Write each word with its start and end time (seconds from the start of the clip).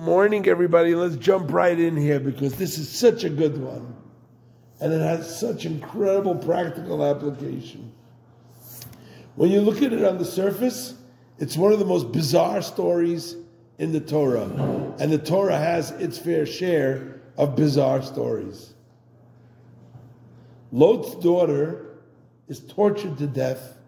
Morning, 0.00 0.48
everybody. 0.48 0.92
Let's 0.96 1.14
jump 1.14 1.52
right 1.52 1.78
in 1.78 1.96
here 1.96 2.18
because 2.18 2.56
this 2.56 2.78
is 2.78 2.88
such 2.88 3.22
a 3.22 3.30
good 3.30 3.56
one. 3.56 3.94
And 4.80 4.92
it 4.92 5.00
has 5.00 5.38
such 5.38 5.66
incredible 5.66 6.34
practical 6.34 7.04
application. 7.04 7.92
When 9.36 9.52
you 9.52 9.60
look 9.60 9.82
at 9.82 9.92
it 9.92 10.02
on 10.04 10.18
the 10.18 10.24
surface, 10.24 10.94
it's 11.38 11.56
one 11.56 11.72
of 11.72 11.78
the 11.78 11.84
most 11.84 12.10
bizarre 12.10 12.60
stories 12.60 13.36
in 13.78 13.92
the 13.92 14.00
Torah. 14.00 14.50
And 14.98 15.12
the 15.12 15.18
Torah 15.18 15.56
has 15.56 15.92
its 15.92 16.18
fair 16.18 16.44
share 16.44 17.20
of 17.36 17.54
bizarre 17.54 18.02
stories. 18.02 18.74
Lot's 20.72 21.14
daughter 21.14 22.00
is 22.48 22.58
tortured 22.58 23.16
to 23.18 23.28
death 23.28 23.78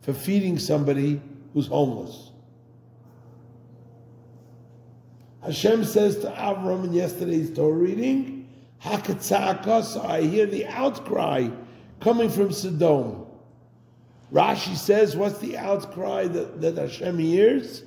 for 0.00 0.12
feeding 0.12 0.58
somebody 0.58 1.22
who's 1.54 1.68
homeless. 1.68 2.31
Hashem 5.44 5.84
says 5.84 6.18
to 6.20 6.30
Avram 6.30 6.84
in 6.84 6.92
yesterday's 6.92 7.54
Torah 7.54 7.72
reading, 7.72 8.48
Hakatzaka, 8.82 10.04
I 10.04 10.22
hear 10.22 10.46
the 10.46 10.66
outcry 10.66 11.48
coming 12.00 12.30
from 12.30 12.52
Sodom. 12.52 13.26
Rashi 14.32 14.76
says, 14.76 15.16
what's 15.16 15.38
the 15.38 15.58
outcry 15.58 16.26
that, 16.28 16.60
that 16.60 16.76
Hashem 16.76 17.18
hears? 17.18 17.82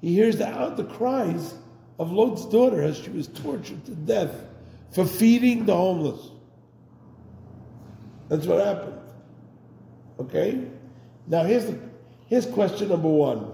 He 0.00 0.14
hears 0.14 0.36
the, 0.36 0.46
out, 0.46 0.76
the 0.76 0.84
cries 0.84 1.54
of 1.98 2.12
Lot's 2.12 2.46
daughter 2.46 2.82
as 2.82 2.98
she 2.98 3.10
was 3.10 3.28
tortured 3.28 3.84
to 3.86 3.92
death 3.92 4.34
for 4.92 5.06
feeding 5.06 5.66
the 5.66 5.76
homeless. 5.76 6.30
That's 8.28 8.46
what 8.46 8.64
happened. 8.64 9.00
Okay? 10.18 10.66
Now 11.26 11.44
here's 11.44 11.66
the 11.66 11.78
here's 12.26 12.46
question 12.46 12.88
number 12.88 13.08
one. 13.08 13.52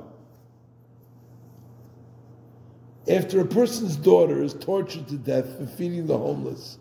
After 3.08 3.40
a 3.40 3.46
person's 3.46 3.96
daughter 3.96 4.42
is 4.42 4.54
tortured 4.54 5.06
to 5.08 5.16
death 5.16 5.58
for 5.58 5.66
feeding 5.66 6.06
the 6.06 6.18
homeless, 6.18 6.78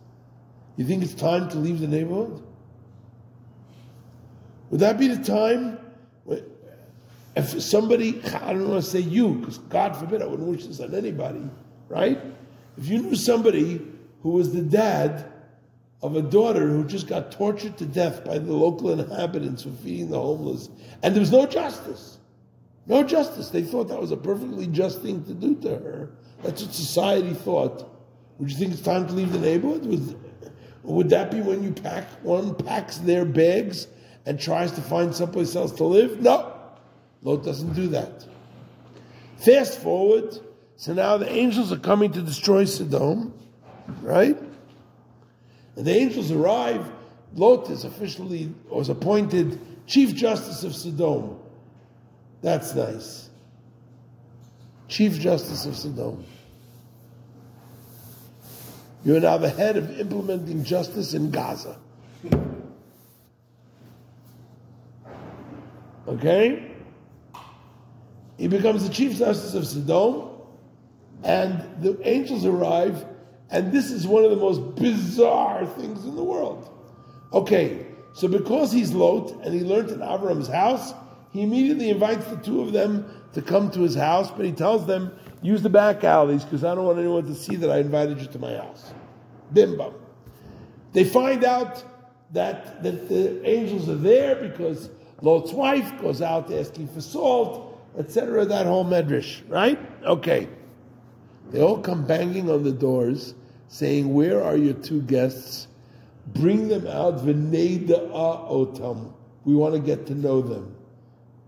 you 0.76 0.86
think 0.86 1.04
it's 1.04 1.14
time 1.14 1.50
to 1.50 1.58
leave 1.58 1.80
the 1.80 1.88
neighborhood? 1.88 2.42
Would 4.70 4.80
that 4.80 4.98
be 4.98 5.08
the 5.08 5.24
time 5.24 5.80
if 7.36 7.62
somebody, 7.62 8.24
I 8.24 8.54
don't 8.54 8.70
want 8.70 8.84
to 8.84 8.90
say 8.90 9.00
you, 9.00 9.36
because 9.36 9.58
God 9.58 9.96
forbid 9.98 10.22
I 10.22 10.26
wouldn't 10.26 10.48
wish 10.48 10.66
this 10.66 10.80
on 10.80 10.96
anybody, 10.96 11.42
right? 11.90 12.20
If 12.78 12.88
you 12.88 13.00
knew 13.00 13.16
somebody 13.16 13.86
who 14.22 14.30
was 14.30 14.54
the 14.54 14.62
dad 14.62 15.32
of 16.02 16.16
a 16.16 16.22
daughter 16.22 16.68
who 16.68 16.86
just 16.86 17.08
got 17.08 17.32
tortured 17.32 17.78
to 17.78 17.86
death 17.86 18.24
by 18.24 18.38
the 18.38 18.54
local 18.54 18.92
inhabitants 18.92 19.64
for 19.64 19.72
feeding 19.72 20.10
the 20.10 20.20
homeless, 20.20 20.70
and 21.04 21.14
there 21.14 21.20
was 21.20 21.32
no 21.32 21.46
justice. 21.46 22.18
No 22.88 23.04
justice. 23.04 23.50
They 23.50 23.64
thought 23.64 23.88
that 23.90 24.00
was 24.00 24.12
a 24.12 24.18
perfectly 24.18 24.68
just 24.68 25.02
thing 25.02 25.24
to 25.26 25.34
do 25.34 25.56
to 25.62 25.70
her. 25.70 26.10
That's 26.44 26.64
what 26.64 26.74
society 26.74 27.34
thought. 27.34 27.92
Would 28.38 28.52
you 28.52 28.58
think 28.58 28.74
it's 28.74 28.82
time 28.82 29.08
to 29.08 29.14
leave 29.14 29.32
the 29.32 29.40
neighborhood? 29.40 29.86
Would, 29.86 30.20
would 30.84 31.10
that 31.10 31.32
be 31.32 31.42
when 31.42 31.64
you 31.64 31.72
pack 31.72 32.06
one 32.22 32.54
packs 32.54 32.98
their 32.98 33.26
bags 33.26 33.88
and 34.26 34.40
tries 34.40 34.72
to 34.74 34.82
find 34.82 35.16
someplace 35.16 35.56
else 35.56 35.72
to 35.74 35.84
live? 35.84 36.22
No. 36.22 36.54
Lot 37.24 37.44
doesn't 37.44 37.74
do 37.74 37.88
that. 37.88 38.26
Fast 39.38 39.80
forward, 39.80 40.38
so 40.78 40.94
now 40.94 41.18
the 41.18 41.30
angels 41.32 41.72
are 41.72 41.80
coming 41.80 42.12
to 42.12 42.22
destroy 42.22 42.66
Sodom, 42.66 43.34
right? 44.02 44.38
And 45.76 45.86
the 45.86 45.96
angels 45.96 46.32
arrive. 46.32 46.86
Lot 47.34 47.70
is 47.70 47.84
officially 47.84 48.54
was 48.70 48.90
appointed 48.90 49.60
chief 49.88 50.14
justice 50.14 50.64
of 50.64 50.76
Sodom. 50.76 51.40
That's 52.46 52.76
nice. 52.76 53.30
Chief 54.88 55.20
Justice 55.20 55.66
of 55.66 55.76
Sodom. 55.76 56.24
You're 59.04 59.20
now 59.20 59.40
the 59.40 59.50
head 59.50 59.78
of 59.78 60.00
implementing 60.00 60.64
justice 60.64 61.16
in 61.16 61.32
Gaza. 61.32 61.76
Okay? 66.08 66.72
He 68.38 68.48
becomes 68.48 68.88
the 68.88 68.94
Chief 68.94 69.18
Justice 69.18 69.56
of 69.56 69.66
Sodom, 69.66 70.30
and 71.24 71.82
the 71.82 72.00
angels 72.08 72.46
arrive, 72.46 73.06
and 73.50 73.72
this 73.72 73.90
is 73.90 74.06
one 74.06 74.24
of 74.24 74.30
the 74.30 74.38
most 74.38 74.76
bizarre 74.76 75.66
things 75.66 76.06
in 76.06 76.16
the 76.16 76.24
world. 76.24 76.70
Okay, 77.34 77.88
so 78.14 78.28
because 78.28 78.72
he's 78.72 78.94
Lot 78.94 79.32
and 79.44 79.52
he 79.52 79.62
learned 79.62 79.90
in 79.90 79.98
Avram's 79.98 80.48
house, 80.48 80.94
he 81.36 81.42
immediately 81.42 81.90
invites 81.90 82.26
the 82.28 82.38
two 82.38 82.62
of 82.62 82.72
them 82.72 83.06
to 83.34 83.42
come 83.42 83.70
to 83.72 83.82
his 83.82 83.94
house, 83.94 84.32
but 84.32 84.46
he 84.46 84.54
tells 84.54 84.88
them, 84.88 85.12
use 85.42 85.62
the 85.62 85.70
back 85.70 86.06
alleys 86.06 86.46
because 86.46 86.64
I 86.64 86.74
don't 86.74 86.86
want 86.86 86.98
anyone 86.98 87.26
to 87.26 87.36
see 87.36 87.58
that 87.58 87.70
I 87.70 87.80
invited 87.80 88.22
you 88.22 88.28
to 88.28 88.40
my 88.40 88.56
house. 88.56 88.94
Bim 89.52 89.76
bum. 89.76 89.94
They 90.94 91.04
find 91.04 91.44
out 91.44 91.84
that, 92.32 92.82
that 92.84 93.10
the 93.10 93.46
angels 93.46 93.90
are 93.90 93.96
there 93.96 94.36
because 94.36 94.90
Lot's 95.22 95.52
wife 95.52 95.92
goes 96.02 96.22
out 96.22 96.54
asking 96.54 96.88
for 96.88 97.02
salt, 97.02 97.82
etc. 97.98 98.46
That 98.46 98.66
whole 98.66 98.86
medrash, 98.86 99.42
right? 99.50 99.78
Okay. 100.06 100.48
They 101.52 101.62
all 101.62 101.80
come 101.80 102.08
banging 102.08 102.50
on 102.50 102.64
the 102.64 102.72
doors, 102.72 103.34
saying, 103.68 104.14
"Where 104.14 104.42
are 104.42 104.56
your 104.56 104.74
two 104.74 105.02
guests? 105.02 105.68
Bring 106.28 106.70
them 106.70 106.88
out. 106.88 107.18
V'neida'a 107.26 108.50
otam. 108.50 109.12
We 109.44 109.54
want 109.54 109.74
to 109.74 109.82
get 109.82 110.06
to 110.08 110.16
know 110.16 110.42
them." 110.42 110.76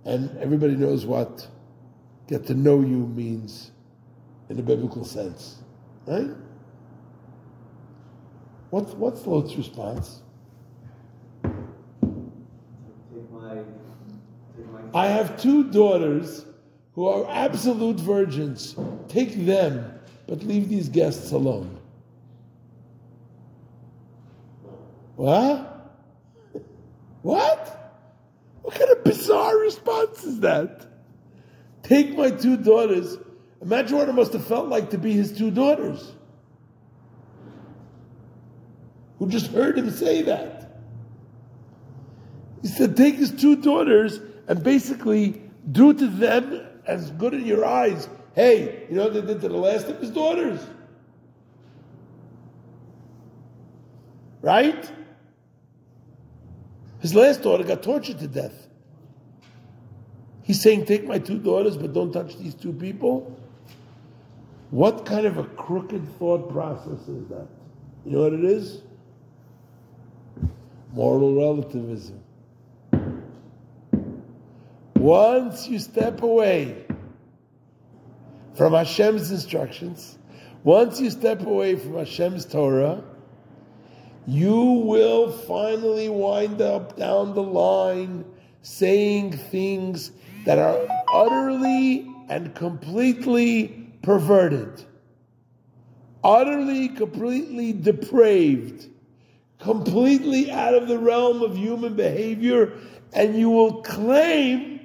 And 0.08 0.38
everybody 0.38 0.74
knows 0.78 1.06
what 1.06 1.46
get 2.28 2.48
to 2.48 2.54
know 2.54 2.80
you 2.80 3.08
means 3.08 3.72
in 4.48 4.58
a 4.58 4.62
biblical 4.62 5.04
sense. 5.04 5.58
Right? 6.06 6.30
What's, 8.70 8.94
what's 8.94 9.28
Lot's 9.28 9.54
response? 9.56 10.22
Take 11.44 11.54
my, 13.32 13.56
take 13.56 14.72
my 14.72 14.98
I 14.98 15.08
have 15.08 15.42
two 15.42 15.70
daughters 15.72 16.46
who 16.94 17.06
are 17.08 17.30
absolute 17.30 18.00
virgins. 18.00 18.78
Take 19.10 19.46
them, 19.46 20.00
but 20.26 20.42
leave 20.42 20.70
these 20.70 20.88
guests 20.88 21.32
alone. 21.32 21.78
What? 25.18 25.74
What? 27.24 27.87
What 28.68 28.76
kind 28.76 28.92
of 28.92 29.02
bizarre 29.06 29.58
response 29.60 30.26
is 30.26 30.42
that? 30.42 30.86
Take 31.84 32.18
my 32.18 32.32
two 32.32 32.58
daughters. 32.58 33.18
Imagine 33.62 33.98
what 33.98 34.10
it 34.10 34.12
must 34.12 34.34
have 34.34 34.46
felt 34.46 34.68
like 34.68 34.90
to 34.90 34.98
be 34.98 35.14
his 35.14 35.38
two 35.38 35.52
daughters. 35.52 36.06
Who 39.20 39.30
just 39.30 39.48
heard 39.54 39.78
him 39.78 39.90
say 39.90 40.24
that. 40.24 40.82
He 42.62 42.68
said, 42.68 42.98
take 42.98 43.16
his 43.16 43.32
two 43.32 43.56
daughters 43.56 44.20
and 44.50 44.62
basically 44.62 45.42
do 45.72 45.94
to 45.94 46.08
them 46.08 46.68
as 46.86 47.10
good 47.12 47.36
in 47.36 47.46
your 47.46 47.64
eyes. 47.64 48.10
Hey, 48.36 48.86
you 48.90 48.98
know 48.98 49.06
what 49.06 49.14
they 49.14 49.22
did 49.22 49.40
to 49.40 49.48
the 49.48 49.56
last 49.56 49.88
of 49.88 50.02
his 50.02 50.10
daughters? 50.10 50.60
Right? 54.42 54.92
His 57.00 57.14
last 57.14 57.44
daughter 57.44 57.64
got 57.64 57.84
tortured 57.84 58.20
to 58.20 58.28
death. 58.28 58.68
He's 60.44 60.62
saying, 60.62 60.86
Take 60.86 61.06
my 61.06 61.20
two 61.20 61.38
daughters, 61.38 61.78
but 61.78 61.94
don't 61.94 62.12
touch 62.12 62.38
these 62.38 62.56
two 62.56 62.74
people. 62.74 63.38
What 64.72 65.06
kind 65.06 65.26
of 65.26 65.38
a 65.38 65.44
crooked 65.44 66.08
thought 66.18 66.52
process 66.52 67.08
is 67.08 67.28
that? 67.28 67.48
You 68.06 68.12
know 68.14 68.22
what 68.22 68.34
it 68.34 68.44
is? 68.44 68.82
Moral 70.94 71.36
relativism. 71.36 72.24
Once 74.96 75.68
you 75.68 75.80
step 75.80 76.22
away 76.22 76.86
from 78.56 78.74
Hashem's 78.74 79.32
instructions, 79.32 80.18
once 80.64 81.00
you 81.00 81.10
step 81.10 81.46
away 81.46 81.76
from 81.76 81.94
Hashem's 81.94 82.46
Torah, 82.46 83.04
you 84.28 84.62
will 84.62 85.32
finally 85.32 86.10
wind 86.10 86.62
up 86.62 86.98
down 86.98 87.34
the 87.34 87.42
line 87.42 88.26
saying 88.62 89.32
things 89.32 90.12
that 90.46 90.58
are 90.58 90.78
utterly 91.14 92.14
and 92.28 92.54
completely 92.54 93.90
perverted, 94.02 94.84
utterly, 96.26 96.90
completely 96.90 97.72
depraved, 97.72 98.90
completely 99.60 100.52
out 100.52 100.74
of 100.74 100.90
the 100.90 101.00
realm 101.00 101.42
of 101.42 101.56
human 101.56 101.96
behavior, 101.96 102.74
and 103.14 103.40
you 103.40 103.50
will 103.50 103.82
claim 103.82 104.82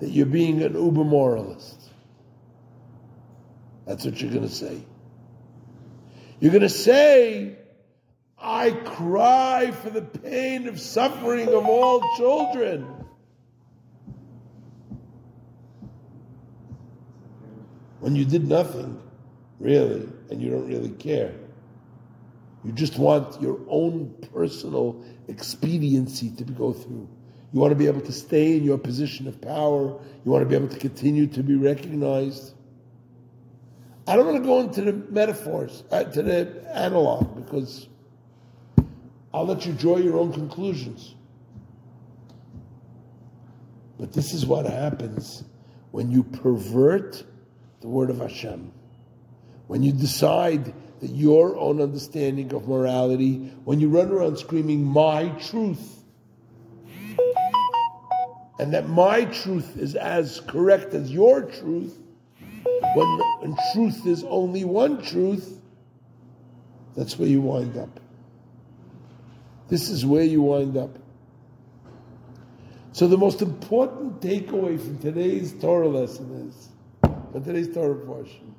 that 0.00 0.10
you're 0.10 0.26
being 0.26 0.62
an 0.62 0.74
uber 0.74 1.04
moralist. 1.04 1.80
That's 3.86 4.04
what 4.04 4.20
you're 4.20 4.30
going 4.30 4.46
to 4.46 4.54
say. 4.54 4.84
You're 6.40 6.52
going 6.52 6.62
to 6.62 6.68
say, 6.68 7.56
I 8.38 8.70
cry 8.70 9.70
for 9.70 9.90
the 9.90 10.02
pain 10.02 10.68
of 10.68 10.80
suffering 10.80 11.48
of 11.48 11.66
all 11.66 12.02
children. 12.16 12.96
when 18.06 18.14
you 18.14 18.24
did 18.24 18.46
nothing, 18.46 19.02
really, 19.58 20.08
and 20.30 20.40
you 20.40 20.48
don't 20.48 20.68
really 20.68 20.90
care. 20.90 21.34
You 22.64 22.70
just 22.70 22.98
want 22.98 23.42
your 23.42 23.58
own 23.68 24.14
personal 24.32 25.02
expediency 25.26 26.30
to 26.36 26.44
go 26.44 26.72
through. 26.72 27.08
You 27.52 27.58
want 27.58 27.72
to 27.72 27.74
be 27.74 27.88
able 27.88 28.02
to 28.02 28.12
stay 28.12 28.56
in 28.56 28.62
your 28.62 28.78
position 28.78 29.26
of 29.26 29.40
power. 29.40 29.98
You 30.24 30.30
want 30.30 30.42
to 30.42 30.48
be 30.48 30.54
able 30.54 30.68
to 30.68 30.78
continue 30.78 31.26
to 31.26 31.42
be 31.42 31.56
recognized. 31.56 32.54
I 34.08 34.14
don't 34.14 34.26
want 34.26 34.38
to 34.38 34.48
go 34.48 34.60
into 34.60 34.82
the 34.82 34.92
metaphors, 34.92 35.82
uh, 35.90 36.04
to 36.04 36.22
the 36.22 36.64
analog, 36.72 37.44
because 37.44 37.88
I'll 39.34 39.46
let 39.46 39.66
you 39.66 39.72
draw 39.72 39.96
your 39.96 40.16
own 40.16 40.32
conclusions. 40.32 41.14
But 43.98 44.12
this 44.12 44.32
is 44.32 44.46
what 44.46 44.66
happens 44.66 45.42
when 45.90 46.10
you 46.10 46.22
pervert 46.22 47.24
the 47.80 47.88
word 47.88 48.10
of 48.10 48.18
Hashem. 48.18 48.70
When 49.66 49.82
you 49.82 49.92
decide 49.92 50.72
that 51.00 51.10
your 51.10 51.56
own 51.56 51.80
understanding 51.80 52.54
of 52.54 52.68
morality, 52.68 53.52
when 53.64 53.80
you 53.80 53.88
run 53.88 54.10
around 54.10 54.38
screaming, 54.38 54.84
my 54.84 55.28
truth, 55.30 56.04
and 58.58 58.72
that 58.72 58.88
my 58.88 59.24
truth 59.24 59.76
is 59.76 59.96
as 59.96 60.40
correct 60.46 60.94
as 60.94 61.10
your 61.10 61.42
truth, 61.42 61.98
when, 62.96 63.56
truth 63.72 64.06
is 64.06 64.24
only 64.24 64.64
one 64.64 65.02
truth, 65.02 65.60
that's 66.96 67.18
where 67.18 67.28
you 67.28 67.42
wind 67.42 67.76
up. 67.76 68.00
This 69.68 69.90
is 69.90 70.06
where 70.06 70.22
you 70.22 70.42
wind 70.42 70.76
up. 70.76 70.98
So 72.92 73.06
the 73.06 73.18
most 73.18 73.42
important 73.42 74.22
takeaway 74.22 74.80
from 74.80 74.98
today's 74.98 75.52
Torah 75.52 75.88
lesson 75.88 76.48
is, 76.48 76.68
from 77.32 77.44
today's 77.44 77.74
Torah 77.74 77.96
portion, 77.96 78.54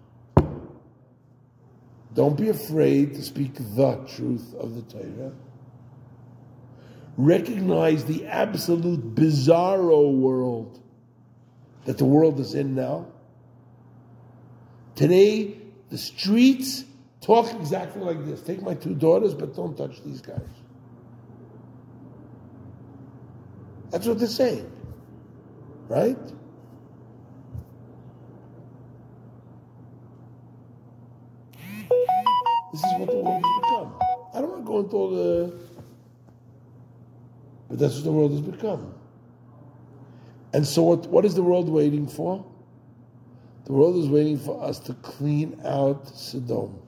don't 2.14 2.38
be 2.38 2.50
afraid 2.50 3.16
to 3.16 3.24
speak 3.24 3.56
the 3.56 4.08
truth 4.16 4.54
of 4.54 4.76
the 4.76 4.82
Torah. 4.84 5.32
Recognize 7.18 8.06
the 8.06 8.28
absolute 8.28 9.16
bizarro 9.16 10.14
world 10.14 10.80
that 11.86 11.98
the 11.98 12.06
world 12.06 12.40
is 12.40 12.54
in 12.54 12.76
now. 12.76 13.08
Today, 14.98 15.56
the 15.92 15.98
streets 15.98 16.84
talk 17.22 17.54
exactly 17.54 18.02
like 18.02 18.26
this. 18.26 18.42
Take 18.42 18.64
my 18.64 18.74
two 18.74 18.96
daughters, 18.96 19.36
but 19.36 19.56
don't 19.56 19.78
touch 19.78 20.04
these 20.04 20.22
guys. 20.22 20.42
That's 23.92 24.08
what 24.08 24.18
they're 24.18 24.28
saying. 24.28 24.72
Right? 25.88 26.18
This 32.72 32.84
is 32.84 32.94
what 32.98 33.08
the 33.08 33.18
world 33.18 33.44
has 33.44 33.62
become. 33.62 33.94
I 34.34 34.42
don't 34.42 34.50
want 34.50 34.66
to 34.66 34.68
go 34.68 34.80
into 34.80 34.96
all 34.96 35.12
the. 35.12 35.60
But 37.70 37.78
that's 37.78 37.96
what 37.98 38.04
the 38.04 38.12
world 38.12 38.32
has 38.32 38.42
become. 38.42 38.96
And 40.54 40.66
so, 40.66 40.82
what, 40.82 41.06
what 41.06 41.24
is 41.24 41.36
the 41.36 41.44
world 41.44 41.70
waiting 41.70 42.08
for? 42.08 42.44
The 43.68 43.74
world 43.74 43.98
is 43.98 44.08
waiting 44.08 44.40
for 44.40 44.64
us 44.64 44.80
to 44.80 44.94
clean 44.94 45.60
out 45.66 46.08
Sodom. 46.08 46.80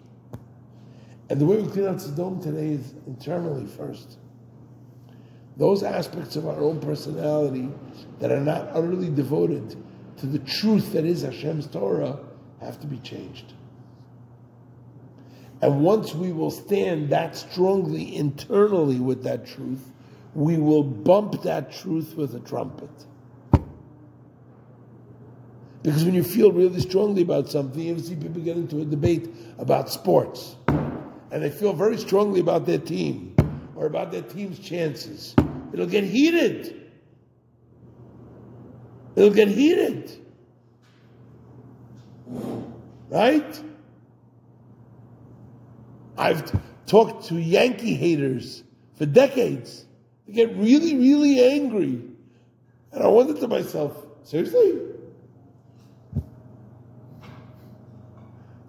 And 1.30 1.40
the 1.40 1.46
way 1.46 1.62
we 1.62 1.70
clean 1.70 1.88
out 1.90 2.00
Sodom 2.00 2.42
today 2.42 2.70
is 2.70 2.94
internally 3.06 3.68
first. 3.68 4.18
Those 5.58 5.84
aspects 5.84 6.38
of 6.38 6.48
our 6.48 6.56
own 6.56 6.80
personality 6.80 7.68
that 8.20 8.32
are 8.32 8.40
not 8.40 8.70
utterly 8.70 9.10
devoted 9.10 9.76
to 10.20 10.26
the 10.26 10.40
truth 10.40 10.94
that 10.94 11.04
is 11.04 11.24
Hashem's 11.24 11.68
Torah 11.68 12.18
have 12.62 12.80
to 12.80 12.88
be 12.88 13.00
changed. 13.00 13.52
And 15.62 15.82
once 15.82 16.16
we 16.16 16.32
will 16.32 16.52
stand 16.52 17.10
that 17.10 17.36
strongly 17.36 18.16
internally 18.16 19.02
with 19.02 19.24
that 19.24 19.46
truth, 19.46 19.92
we 20.34 20.58
will 20.58 20.84
bump 20.84 21.42
that 21.42 21.74
truth 21.74 22.16
with 22.16 22.34
a 22.36 22.40
trumpet. 22.40 22.90
Because 25.90 26.06
when 26.06 26.14
you 26.14 26.24
feel 26.24 26.52
really 26.52 26.82
strongly 26.82 27.24
about 27.24 27.50
something, 27.50 27.82
you 27.82 27.98
see 27.98 28.16
people 28.16 28.44
get 28.44 28.56
into 28.58 28.80
a 28.80 28.86
debate 28.86 29.28
about 29.58 29.90
sports, 29.90 30.56
and 30.68 31.42
they 31.42 31.50
feel 31.50 31.74
very 31.74 31.98
strongly 31.98 32.42
about 32.42 32.68
their 32.68 32.78
team 32.78 33.36
or 33.76 33.88
about 33.88 34.12
their 34.12 34.22
team's 34.22 34.60
chances. 34.60 35.34
It'll 35.74 35.88
get 35.88 36.04
heated. 36.04 36.92
It'll 39.16 39.34
get 39.34 39.48
heated. 39.48 40.16
Right? 43.10 43.64
I've 46.20 46.62
talked 46.86 47.30
to 47.30 47.36
Yankee 47.36 47.96
haters 47.96 48.62
for 48.94 49.08
decades. 49.08 49.88
They 50.28 50.34
get 50.34 50.56
really, 50.56 50.96
really 50.98 51.44
angry. 51.44 52.00
And 52.92 53.04
I 53.04 53.08
wonder 53.08 53.34
to 53.34 53.48
myself, 53.48 53.98
seriously? 54.22 54.98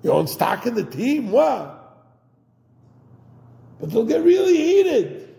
You 0.03 0.13
own 0.13 0.27
stock 0.27 0.67
in 0.67 0.75
the 0.75 0.85
team? 0.85 1.31
What? 1.31 1.77
But 3.81 3.91
they'll 3.91 4.05
get 4.05 4.23
really 4.23 4.57
heated 4.57 5.35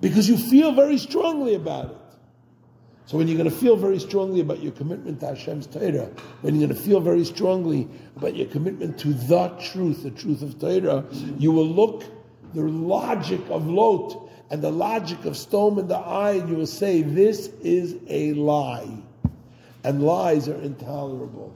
because 0.00 0.28
you 0.28 0.36
feel 0.36 0.72
very 0.72 0.98
strongly 0.98 1.54
about 1.54 1.90
it. 1.90 1.96
So 3.06 3.18
when 3.18 3.28
you're 3.28 3.36
going 3.36 3.50
to 3.50 3.56
feel 3.56 3.76
very 3.76 3.98
strongly 3.98 4.40
about 4.40 4.62
your 4.62 4.72
commitment 4.72 5.20
to 5.20 5.26
Hashem's 5.26 5.66
Torah, 5.66 6.10
when 6.40 6.54
you're 6.54 6.68
going 6.68 6.78
to 6.78 6.82
feel 6.82 7.00
very 7.00 7.24
strongly 7.24 7.86
about 8.16 8.34
your 8.34 8.46
commitment 8.46 8.98
to 9.00 9.12
the 9.12 9.48
truth, 9.60 10.02
the 10.02 10.10
truth 10.10 10.40
of 10.42 10.58
Torah, 10.58 11.04
you 11.38 11.52
will 11.52 11.68
look 11.68 12.04
the 12.54 12.62
logic 12.62 13.40
of 13.50 13.66
Lot 13.66 14.30
and 14.50 14.62
the 14.62 14.70
logic 14.70 15.24
of 15.26 15.36
Sodom 15.36 15.78
in 15.80 15.88
the 15.88 15.96
eye, 15.96 16.32
and 16.32 16.48
you 16.48 16.56
will 16.56 16.66
say, 16.66 17.02
this 17.02 17.48
is 17.62 17.96
a 18.08 18.32
lie. 18.34 19.02
And 19.82 20.02
lies 20.02 20.48
are 20.48 20.60
intolerable. 20.62 21.54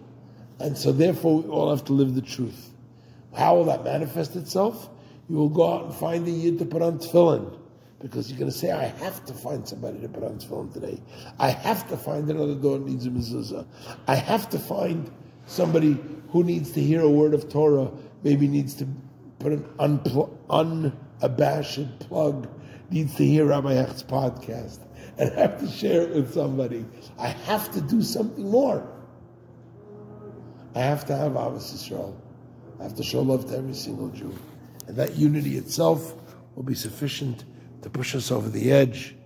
And 0.61 0.77
so 0.77 0.93
therefore 0.93 1.43
we 1.43 1.49
all 1.51 1.71
have 1.71 1.85
to 1.87 1.93
live 1.93 2.15
the 2.15 2.23
truth. 2.23 2.71
How 3.35 3.57
will 3.57 3.65
that 3.65 3.85
manifest 3.85 4.37
itself? 4.37 4.89
You 5.29 5.37
will 5.37 5.49
go 5.49 5.73
out 5.73 5.85
and 5.85 5.95
find 5.95 6.27
a 6.27 6.31
yid 6.31 6.59
to 6.59 6.65
put 6.65 6.83
on 6.83 6.99
tefillin. 6.99 7.57
Because 8.01 8.31
you're 8.31 8.39
going 8.39 8.51
to 8.51 8.57
say, 8.57 8.71
I 8.71 8.87
have 8.87 9.25
to 9.27 9.35
find 9.35 9.67
somebody 9.69 10.01
to 10.01 10.09
put 10.09 10.23
on 10.23 10.39
tefillin 10.39 10.73
today. 10.73 11.01
I 11.39 11.51
have 11.51 11.89
to 11.89 11.97
find 11.97 12.29
another 12.31 12.55
door 12.55 12.79
that 12.79 12.87
needs 12.87 13.07
a 13.07 13.11
mezuzah. 13.11 13.67
I 14.07 14.15
have 14.15 14.49
to 14.51 14.59
find 14.59 15.11
somebody 15.47 15.99
who 16.31 16.45
needs 16.45 16.73
to 16.73 16.81
hear 16.81 17.01
a 17.01 17.11
word 17.11 17.35
of 17.35 17.49
Torah, 17.49 17.91
maybe 18.23 18.47
needs 18.47 18.75
to 18.77 18.89
put 19.39 19.53
an 19.53 19.65
unpl- 19.79 20.37
unabashed 20.49 21.99
plug, 22.01 22.49
needs 22.91 23.15
to 23.17 23.25
hear 23.25 23.47
Rabbi 23.47 23.73
Hecht's 23.73 24.03
podcast, 24.03 24.79
and 25.19 25.33
have 25.33 25.59
to 25.61 25.69
share 25.69 26.03
it 26.03 26.15
with 26.15 26.35
somebody. 26.35 26.85
I 27.19 27.29
have 27.29 27.73
to 27.73 27.81
do 27.81 28.03
something 28.03 28.49
more. 28.49 28.89
I 30.75 30.81
have 30.81 31.05
to 31.07 31.17
have 31.17 31.33
Ahavas 31.33 31.73
Yisrael. 31.73 32.15
I 32.79 32.85
have 32.85 32.95
to 32.97 33.03
show 33.03 33.23
love 33.23 33.49
to 33.51 33.57
every 33.57 33.75
single 33.75 34.09
Jew. 34.09 34.35
And 34.87 34.97
that 34.97 35.17
unity 35.17 35.57
itself 35.57 36.15
will 36.55 36.63
be 36.63 36.75
sufficient 36.75 37.45
to 37.83 37.91
push 37.91 38.15
us 38.15 38.31
over 38.31 38.49
the 38.49 38.73
edge. 38.73 39.17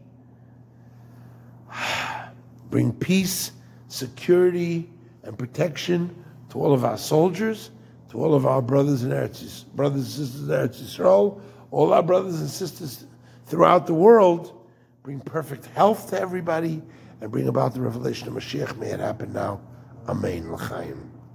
Bring 2.70 2.92
peace, 2.92 3.52
security, 3.88 4.88
and 5.22 5.38
protection 5.38 6.24
to 6.50 6.58
all 6.58 6.72
of 6.72 6.84
our 6.84 6.98
soldiers, 6.98 7.70
to 8.10 8.22
all 8.22 8.34
of 8.34 8.46
our 8.46 8.62
brothers 8.62 9.02
and 9.02 9.12
Eretz, 9.12 9.66
brothers 9.74 10.18
and 10.18 10.28
sisters 10.28 10.42
in 10.42 10.48
Eretz 10.48 10.82
Yisrael, 10.82 11.40
all 11.70 11.92
our 11.92 12.02
brothers 12.02 12.40
and 12.40 12.48
sisters 12.48 13.06
throughout 13.46 13.86
the 13.86 13.94
world. 13.94 14.58
Bring 15.02 15.20
perfect 15.20 15.66
health 15.66 16.10
to 16.10 16.20
everybody 16.20 16.82
and 17.20 17.30
bring 17.30 17.48
about 17.48 17.74
the 17.74 17.80
revelation 17.80 18.28
of 18.28 18.34
Mashiach. 18.34 18.76
May 18.78 18.88
it 18.88 19.00
happen 19.00 19.32
now. 19.32 19.60
Amen. 20.08 20.52
L'chaim. 20.52 21.11